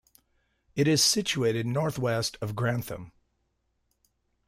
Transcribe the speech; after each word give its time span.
It 0.75 0.87
is 0.87 1.03
situated 1.03 1.67
north-west 1.67 2.35
of 2.41 2.55
Grantham. 2.55 3.11